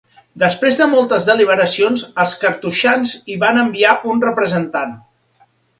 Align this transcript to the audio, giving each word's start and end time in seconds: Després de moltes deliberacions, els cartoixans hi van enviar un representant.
Després 0.43 0.79
de 0.79 0.87
moltes 0.93 1.27
deliberacions, 1.31 2.05
els 2.25 2.35
cartoixans 2.45 3.15
hi 3.35 3.39
van 3.47 3.65
enviar 3.67 3.97
un 4.15 4.29
representant. 4.29 4.99